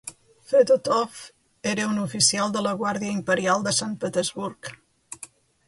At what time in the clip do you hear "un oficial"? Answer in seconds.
1.91-2.55